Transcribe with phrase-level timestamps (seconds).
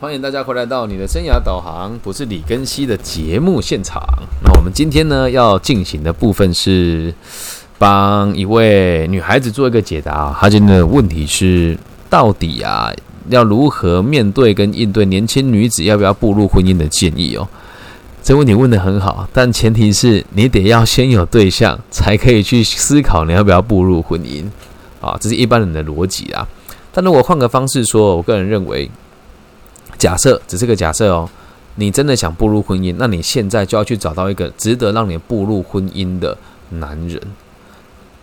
[0.00, 4.02] 欢迎大家回来到你的生涯导航，不是李根熙的节目现场。
[4.42, 7.12] 那我们今天呢要进行的部分是
[7.76, 10.34] 帮一位女孩子做一个解答。
[10.40, 11.76] 她今天的问题是：
[12.08, 12.90] 到底啊
[13.28, 17.46] 要如何面对跟应对年轻女子要不要步入婚姻的建议哦？
[18.22, 24.44] 这问题问得很好，但前提是你得要先有对象，才可以去思考你要不要步入婚姻
[25.02, 25.18] 啊。
[25.20, 26.48] 这是一般人的逻辑啊。
[26.90, 28.90] 但如果换个方式说，我个人认为。
[30.00, 31.28] 假设只是个假设哦，
[31.74, 36.36] 你真的想步入婚姻，那你现在就要去找到一个值得让你步入婚姻的
[36.70, 37.20] 男人。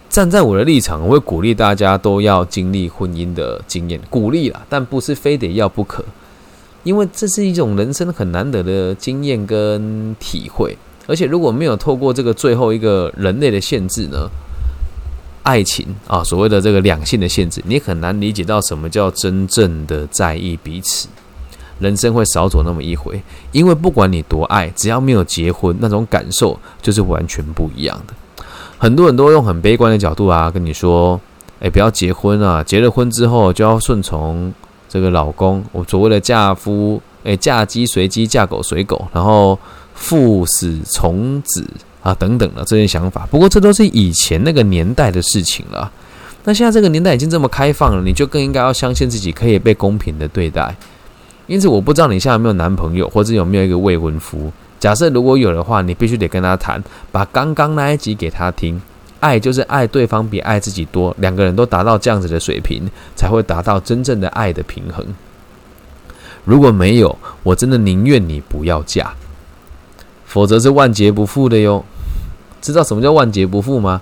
[0.09, 6.03] 站在我的立场，我会鼓励大家都要经历婚姻的经验，鼓励啦，但不是非得要不可，
[6.83, 10.75] 因为这是一种人生很难得的经验跟体会。
[11.05, 14.27] 而且如果没有透过这个最后一个人类的限制呢，
[15.43, 21.07] 爱情啊，所谓的这个两性的限制，你很难理解到什么叫真正的在意彼此。
[21.79, 28.13] 人生会少走那么一回，因为不管你多爱，只要没有结婚，那种感受就是完全不一样的。
[28.79, 31.19] 很多人都用很悲观的角度啊，跟你说
[31.59, 32.63] ：“哎，不要结婚啊！
[32.63, 34.53] 结了婚之后就要顺从
[34.87, 35.63] 这个老公。
[35.71, 39.57] 我所谓的嫁夫，哎，嫁鸡随鸡，嫁狗随狗，然后
[39.95, 41.65] 父死从子
[42.03, 43.27] 啊，等等的这些想法。
[43.31, 45.91] 不过这都是以前那个年代的事情了。
[46.43, 50.75] 那现在这个年代已经这么开放了，你就更应该要相信自己可以被公平的对待。”
[51.47, 54.51] 因此，我不知道你现在有没有男朋友，或者有没有一个未婚夫。
[54.79, 58.79] 假设如果有的话，你必须得跟他谈，把刚刚那一集给他听。
[59.19, 65.03] 爱就是爱对方比爱自己多，两个人都达到这样子的水平，才会达到真正的爱的平衡。
[66.45, 69.13] 如果没有，我真的宁愿你不要嫁，
[70.25, 71.83] 否则是万劫不复的哟。
[72.61, 74.01] 知道什么叫万劫不复吗？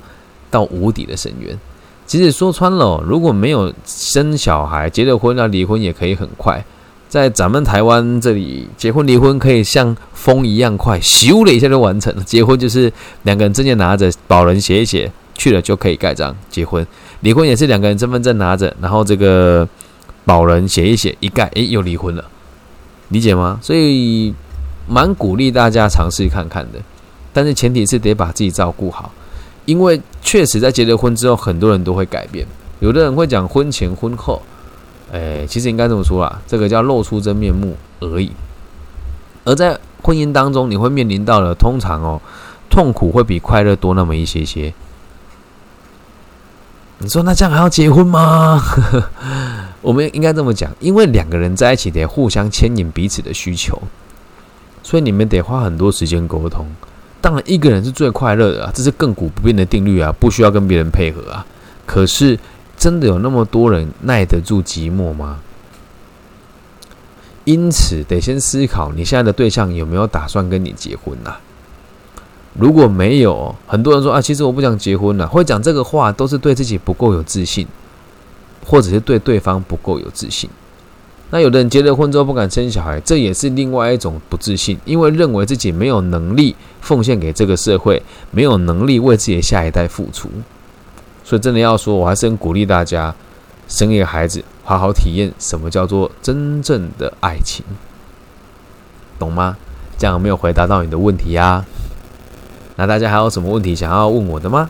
[0.51, 1.57] 到无底的深渊。
[2.05, 6.63] 其实说穿了，如果没有生小孩，结了婚要离婚也可以很快。
[7.07, 12.23] 在咱们台湾这里，结婚离婚可以像风一样快，咻的一下就完成了。
[12.23, 12.91] 结婚就是
[13.23, 16.85] 两个人证件拿着，保人写一写，去了就可以盖章结婚。
[17.21, 19.65] 离婚也是两个人身份证拿着，然后这个
[20.25, 22.25] 保人写一写，一盖，诶，又离婚了。
[23.09, 23.59] 理解吗？
[23.61, 24.33] 所以
[24.87, 26.79] 蛮鼓励大家尝试看看的，
[27.31, 29.13] 但是前提是得把自己照顾好，
[29.65, 32.45] 因为确实在结了婚之后，很多人都会改变。
[32.79, 34.41] 有的人会讲婚前婚后。
[35.11, 38.31] 哎，其实应该这么说啦，这个叫露出真面目而已。
[39.43, 42.19] 而在婚姻当中，你会面临到的，通常哦，
[42.69, 44.73] 痛苦会比快乐多那么一些些。
[46.97, 48.59] 你说那这样还要结婚吗？
[49.81, 53.79] 我们应该这么讲，因为两个人在一起得互相牵引彼此的需求，
[54.81, 56.65] 所以你们得花很多时间沟通。
[57.21, 61.45] 当然，一个人是最快乐的啊，这是亘古不变的定律啊，不需要跟别人配合啊。
[61.85, 62.37] 可是。
[62.77, 65.39] 真的有那么多人耐得住寂寞吗？
[67.45, 71.35] 因此，得先思考你现在的对象有没有打算跟你结婚呐？
[72.57, 77.67] 如果没有，很多人说啊，其实我不想结婚了，会讲这个话都是对自己不够有自信，
[78.65, 80.49] 或者是对对方不够有自信。
[81.29, 90.29] 那有的人结了婚之后不敢生小孩，这也是另外一种不自信，因为认为自己没有能力奉献给这个社会，没有能力为自己的下一代付出。
[91.25, 93.13] 所以，真的要说，我还是很鼓励大家
[93.67, 97.65] 生一个孩子，好好体验什么叫做真正的爱情，
[99.17, 99.57] 懂吗？
[99.97, 101.65] 这样没有回答到你的问题呀？
[102.75, 104.69] 那大家还有什么问题想要问我的吗？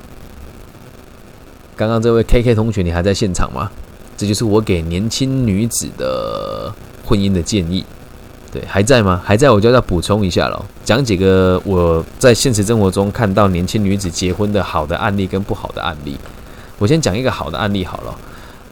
[1.76, 3.70] 刚刚这位 K K 同学，你还在现场吗？
[4.16, 6.74] 这就是我给年轻女子的
[7.06, 7.84] 婚姻的建议。
[8.50, 9.22] 对，还在吗？
[9.26, 16.18] 还在，我就要补充一下了，讲几个我在现实生活中看到年轻女子结婚的好的案例跟不好的案例。
[16.78, 18.16] 我先讲一个好的案例好了，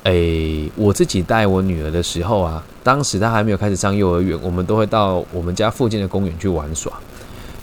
[0.04, 6.92] 诶，我自己带我女儿的时候啊，当时她还没有开始上幼儿园，我们都会到我们家附近的公园去玩耍。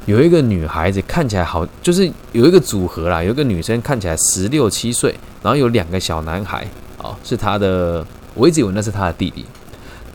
[0.07, 6.67] 有一个女孩子看起来好，就是有一个组合啦，有一个女生看起来十六七岁，然后有两个小男孩，
[7.03, 9.45] 哦，是她的，我一直以为那是她的弟弟。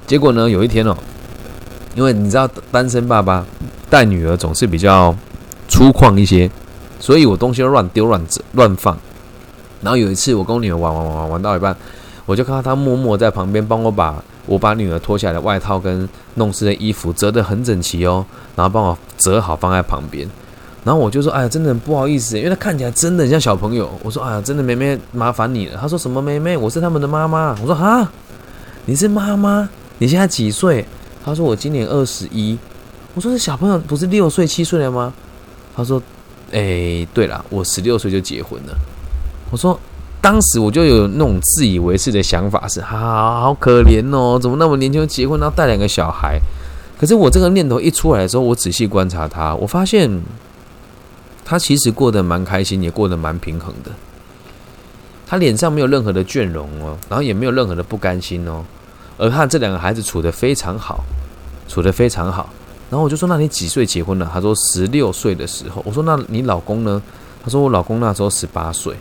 [0.07, 0.97] 结果呢，有一天哦，
[1.93, 3.45] 因为你知道单身爸爸
[3.87, 5.15] 带女儿总是比较
[5.69, 6.49] 粗犷一些，
[6.99, 8.19] 所以我东西乱丢乱
[8.53, 8.97] 乱放。
[9.81, 11.75] 然后有一次，我跟我女儿玩玩玩玩玩到一半，
[12.25, 18.25] 我就看到她默默在旁边帮我把我把女儿脱下来的外套跟弄湿的衣服折得很整齐哦，
[18.55, 20.27] 然后帮我折好放在旁边。
[20.83, 26.55] 然后我就说：“哎呀，真的很不好意思，因为她看起来真的很像小朋友。”我说：“哎呀，真的妹妹麻烦你了。”她说：“什么妹妹？
[26.55, 28.07] 我是他们的妈妈。”我说：“哈，
[28.85, 29.67] 你是妈妈？
[29.97, 30.85] 你现在几岁？”
[31.25, 32.55] 她说：“我今年二十一。”
[33.15, 35.11] 我说：“这小朋友不是六岁七岁了吗？”
[35.75, 35.99] 她说
[36.53, 38.77] ：“哎，对了，我十六岁就结婚了。”
[39.51, 39.79] 我说
[40.21, 46.39] ：“当时我就有那种自以为是的想法，是啊，好可怜哦，怎么那么年轻就结婚，然后带两个小孩？
[46.99, 50.09] 可是我这个念头一出来的时候，我仔细观察他，我发现
[51.43, 53.91] 他其实过得蛮开心，也过得蛮平衡的。
[55.27, 58.63] 他脸上没有任何的倦容哦，然后也没有任何的不甘心哦，
[59.17, 61.03] 而他这两个孩子处得非常好，
[61.67, 62.49] 处得非常好。
[62.89, 67.01] 然后我就说：“那你几岁结婚了？”他说：“十六岁的时候。”我说：“那你老公呢？”
[67.43, 68.95] 他说：“我老公那时候十八岁。”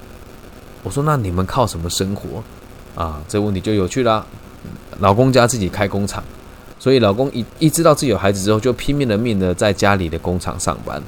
[0.84, 2.40] 我说：“那你们靠什么生活？”
[2.94, 4.25] 啊，这问题就有趣了。
[5.00, 6.22] 老公家自己开工厂，
[6.78, 11.02] 所以老公一一知道自己有孩子之后，就拼命的命的在家里的工厂上班。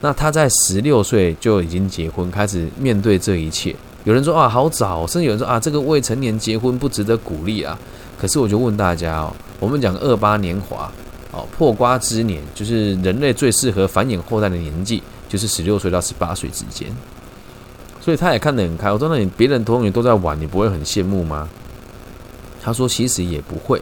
[0.00, 3.76] 那他在十六岁就已经结婚，开始面对这一切。
[4.02, 7.78] 有人说啊，好早，甚至有人说啊，这个未成年结婚不值得鼓励啊。
[8.18, 10.90] 可是我就问大家哦，我们讲二八年华
[11.30, 16.88] 哦，破瓜之年，就是人类最适合繁衍后代的年纪，就是十六岁到十八岁之间。
[18.04, 18.92] 所以他也看得很开。
[18.92, 21.48] 我说那你别人同学都在玩，你不会很羡慕吗？
[22.62, 23.80] 他说其实也不会，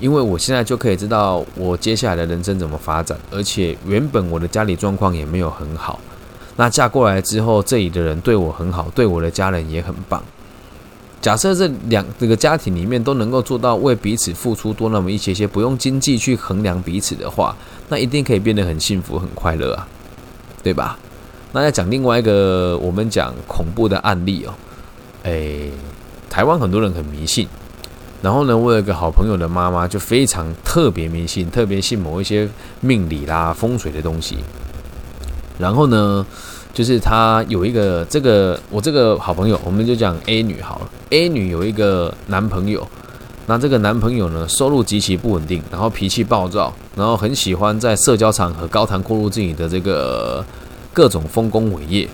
[0.00, 6.00] 因为我现在就可以知道我接下来的人生怎么发展，而且原本我的家里状况也没有很好。
[6.56, 10.22] 那嫁过来之后，这里的人对我很好，对我的家人也很棒。
[11.20, 17.54] 假设这两这个家庭里面都能够做到为彼此付出多那么一些些，不用经济去衡量彼此的话，
[17.88, 19.86] 那一定可以变得很幸福、很快乐啊，
[20.62, 20.98] 对吧？
[21.52, 24.54] 那要讲另外一个我们讲恐怖的案例哦，
[25.24, 25.70] 诶，
[26.30, 27.46] 台湾很多人很迷信，
[28.22, 32.48] 然后呢，我有一个好朋友的妈妈就非常特别迷信，特别信某一些
[32.80, 34.38] 命理啦、风水的东西。
[35.58, 36.26] 然后呢，
[36.72, 40.90] 就是她有一个这个我这个好朋友，我们就讲 A 女好了。
[41.10, 42.88] A 女有一个男朋友，
[43.46, 50.42] 那这个男朋友呢，收入极其不稳定，然后脾气暴躁，然后很喜欢在社交场合高谈阔论自己的这个
[50.92, 52.08] 各种丰功伟业，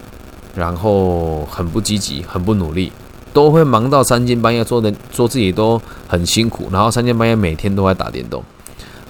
[0.54, 2.92] 然后很不积极，很不努力，
[3.32, 8.42] 都会忙到三更半夜，做的做自己都很辛苦，然后三更半夜每天都在打电动。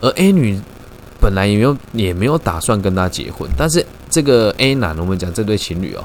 [0.00, 0.60] 而 A 女
[1.20, 3.84] 本来也没有也没有打算跟他结婚，但是。
[4.10, 6.02] 这个 A 男，我们讲这对情侣哦，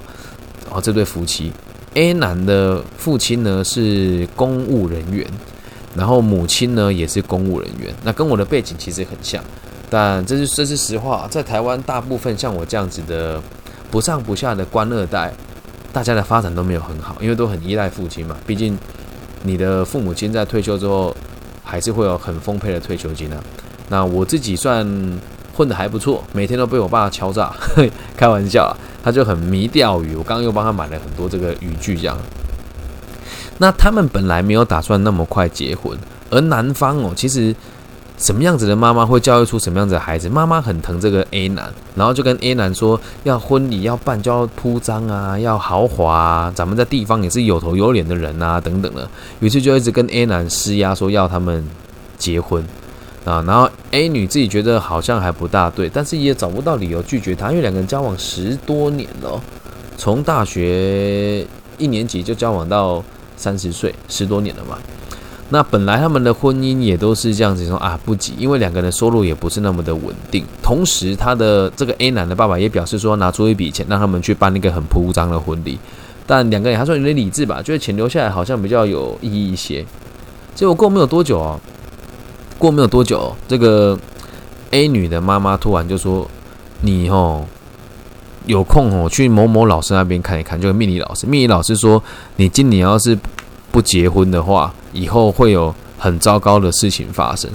[0.69, 1.54] 哦，这对夫妻
[1.94, 5.25] ，A 男的父亲呢是公务人员，
[5.95, 9.42] 然后母亲呢也是公务人员，那跟我的背景其实很像，
[9.93, 13.39] 但这是这是实话，在台湾大部分像我这样子的
[13.91, 15.31] 不上不下的官二代，
[15.91, 18.75] 大家的发展都没有很好，因为都很依赖父亲嘛，毕竟
[19.43, 21.15] 你的父母亲在退休之后
[21.63, 23.43] 还是会有很丰沛的退休金啊，
[23.87, 24.83] 那我自己算。
[25.55, 27.53] 混得还不错，每天都被我爸敲诈，
[28.17, 28.73] 开玩笑啊，
[29.03, 30.15] 他就很迷钓鱼。
[30.15, 32.17] 我刚刚又帮他买了很多这个渔具，这样。
[33.59, 35.95] 那他们本来没有打算那么快结婚，
[36.31, 37.55] 而男方哦，其实
[38.18, 40.30] 什么样子的妈妈会教育出什么样子的孩子？
[40.30, 49.10] 妈妈很疼这个 A 男，然后就跟 A 男说，要婚礼要办就要铺张啊，要豪华啊，咱们在地方也是有头有脸的人啊，等等的。
[49.39, 51.68] 于是就一直跟 A 男施压，说要他们
[52.18, 52.63] 结婚。
[53.25, 59.42] 啊，然后 A 女自己觉得好像还不大对，但是也找不到理由拒绝他，因为两个人交往十多年了，
[59.98, 63.01] 从大学一年级就交往到
[63.38, 64.77] 三十岁，十多年了嘛。
[65.49, 70.43] 那本来他们的婚姻也都是这样子说啊，不急，因为两个人收入也不是那么的稳定。
[70.61, 75.77] 同时，他的这个 A 男的爸爸也表示说，拿出一笔钱让他们去办那个很铺张的婚礼，
[76.25, 79.85] 但两个人还算有点理智吧，觉得钱留下来好像比较有意义一些。
[80.55, 81.59] 结果过没有多久啊。
[82.59, 83.97] 过没有多久，这个
[84.71, 86.25] A 女的妈妈突然就说
[86.79, 87.43] ：“你哦，
[88.45, 92.01] 有空哦去某某老师那边看一看。”就是命理老师，命理老师说
[92.38, 93.17] ：“你今年要是
[93.74, 97.50] 不结婚的话，以后会有很糟糕的事情发生。”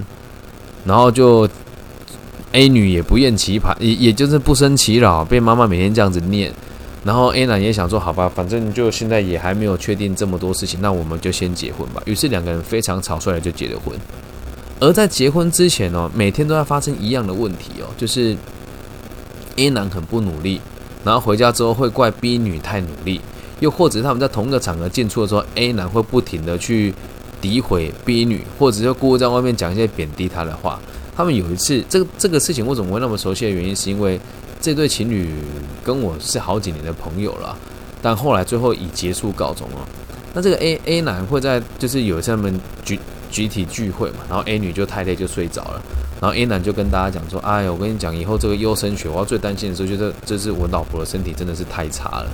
[0.85, 1.49] 然后就
[2.53, 6.53] A 女也不厌其烦，也也就是不生其扰，被妈妈每天这样子念。
[7.05, 13.95] 然后 A 男也想说：“好吧，反正就现在也还没有确定这么多事情，那我们就先结婚吧。”于是两个人非常草率的就结了婚。
[14.81, 18.37] 而在结婚之前哦，每天都在发生一样的问题哦，就是
[19.57, 20.61] A 男很不努力，
[21.05, 23.21] 然后回家之后会怪 B 女太努力，
[23.61, 26.95] 又或者他们在同一个场合进出的时候，A 男会不停的去
[27.41, 30.81] 诋毁 B 女，或者就故意在外面讲一些贬低她的话。
[31.17, 34.21] 他们有一次，这个这个事情为什么会那么熟悉的原因，是因为
[34.61, 35.31] 这对情侣
[35.83, 37.57] 跟我是好几年的朋友了，
[38.01, 39.89] 但后来最后以结束告终了。
[40.33, 42.99] 那这个 A A 男会在就是有一次他们举。
[43.31, 45.83] 集体聚会嘛，然后 A 女就太累就睡着了，
[46.19, 52.31] 然后 A 男就跟大家讲说：“哎呀，我跟你讲，以后这个优生学，我要最担心的时候，觉得这是我老婆的身体真的是太差了。”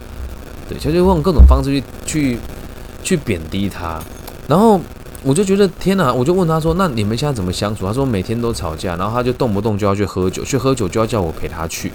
[0.69, 2.39] 对，他就用各种方式去去
[3.03, 4.03] 去贬低他，
[4.49, 4.81] 然后
[5.23, 6.13] 我就觉得天哪！
[6.13, 11.91] 我就问他说：“那你们现在怎么相处？”他说：“每天都吵架，然后他就动不动就要去喝酒，去喝酒就要叫我陪他去，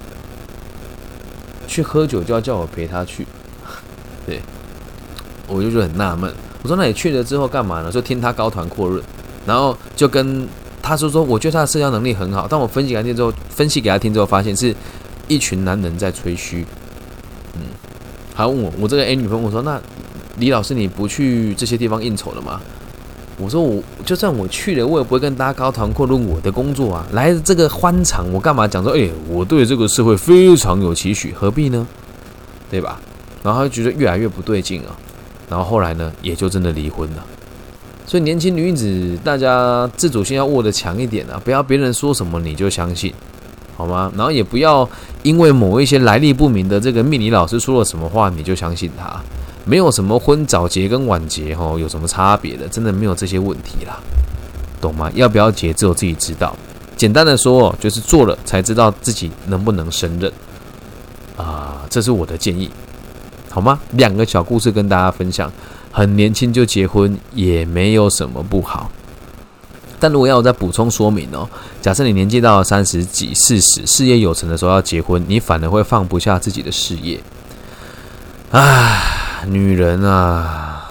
[1.67, 3.25] 去喝酒就要叫我陪他去。”
[4.25, 4.39] 对，
[5.47, 6.31] 我就觉得很纳闷。
[6.61, 7.91] 我说那你去了之后干嘛呢？
[7.91, 9.03] 就听他高谈阔论，
[9.45, 10.47] 然后就跟
[10.81, 12.47] 他说说，我觉得他的社交能力很好。
[12.49, 14.75] 但我分析给他听之后，分析给他听之后，发现是
[15.27, 16.65] 一群男人在吹嘘。
[17.53, 17.61] 嗯，
[18.39, 19.77] 还问我，我这个 A 女朋友我说，那
[20.37, 22.61] 李老师你不去这些地方应酬了吗？
[23.37, 27.05] 我说我就算我去了，我也不会跟大家高谈阔论我的工作啊。
[27.11, 28.93] 来这个欢场，我干嘛讲说？
[28.93, 31.85] 哎，我对这个社会非常有期许，何必呢？
[32.71, 33.01] 对吧？
[33.43, 34.95] 然后他就觉得越来越不对劲啊。
[35.49, 37.25] 然后后来呢，也就真的离婚了。
[38.05, 43.13] 所以年轻女子，大家自主性要握得强一点啊，不要别人说什么你就相信，
[43.79, 44.11] 好吗？
[44.13, 44.87] 然后也不要
[45.23, 49.21] 因为某一些来历不明的这个命理老师说了什么话，你就相信他。
[49.63, 52.67] 没有什么婚早结跟晚结哈，有什么差别的？
[52.67, 53.97] 真的没有这些问题啦，
[54.81, 55.09] 懂吗？
[55.15, 56.53] 要不要结，只有自己知道。
[56.97, 60.29] 简单的说，就是做了才知道自己能不能胜任
[61.37, 62.69] 啊，这是我的建议，
[63.49, 63.79] 好吗？
[63.91, 65.49] 两个小故事跟大家分享，
[65.89, 68.91] 很年轻就结婚也没有什么不好。
[69.99, 71.47] 但如果要我再补充说明哦，
[71.81, 77.19] 假设你年纪到了三十几、四十，事业有成的时候要结婚，你反而会放不下自己的事业，
[78.51, 79.15] 唉。
[79.47, 80.85] 女人啊，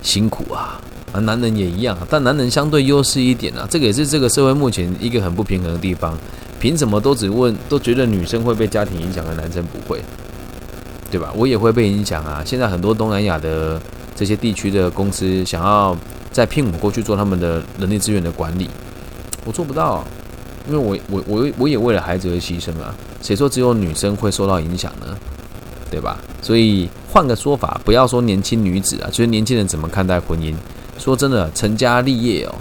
[0.00, 6.16] 辛苦啊，啊，男人也一样，但男人相对优势一点啊，这个也是这个社会目前一个很不平衡的地方。
[6.60, 10.00] 凭什么都只问，都觉得女生会被家庭影响，而男生不会，
[11.10, 11.32] 对吧？
[11.34, 12.44] 我也会被影响啊。
[12.46, 13.82] 现在很多东南亚的
[14.14, 15.96] 这些地区的公司想要
[16.32, 18.68] 再聘我过去做他们的人力资源的管理，
[19.44, 20.04] 我做不到，
[20.68, 22.94] 因为我我我我也为了孩子而牺牲啊。
[23.22, 25.16] 谁说只有女生会受到影响呢？
[25.90, 26.18] 对吧？
[26.42, 26.88] 所以。
[27.12, 30.54] 换个说法，不要说年轻女子啊，就是年轻人怎么看待婚姻？
[30.96, 32.54] 说真的，成家立业哦，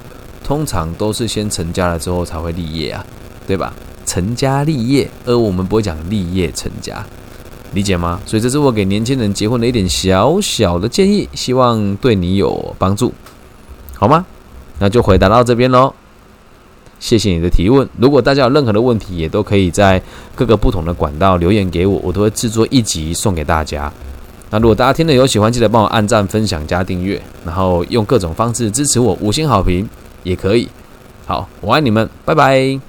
[0.44, 3.06] 通常都是先成家了之后才会立业啊，
[3.46, 3.72] 对吧？
[4.08, 7.06] 成家立业，而我们不会讲立业成家，
[7.74, 8.20] 理解吗？
[8.26, 13.14] 所以这是我给年轻人结婚的一点小小的建议，希望对你有帮助，
[14.00, 14.26] 好吗？
[14.80, 15.94] 那就回答到这边喽。
[17.02, 17.88] 谢谢你的提问。
[17.98, 20.02] 如果大家有任何的问题，也都可以在
[20.36, 23.92] 各个不同的管道留言给我，我都会制作一集送给大家。
[24.50, 29.88] 那如果大家听了有喜欢，记得帮我按赞、分享、加订阅，然后用各种方式支持我，五星好评
[30.24, 30.68] 也可以。
[31.26, 32.89] 好，我爱你们，拜拜。